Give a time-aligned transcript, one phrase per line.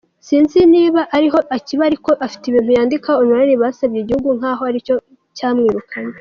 [0.27, 4.95] Sinzi niba ariho akiba, ariko afite ibintu yandika online bisebya igihugu, nkaho aricyo
[5.37, 6.09] cyamwirukanye.